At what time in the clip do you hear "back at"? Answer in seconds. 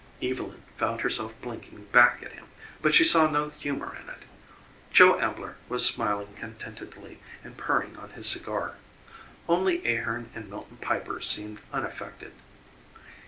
1.91-2.31